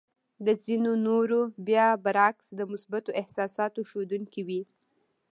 د 0.45 0.47
ځينو 0.63 0.91
نورو 1.07 1.39
بيا 1.67 1.87
برعکس 2.03 2.47
د 2.55 2.61
مثبتو 2.71 3.11
احساساتو 3.21 3.79
ښودونکې 3.89 4.41
وې. 4.47 4.61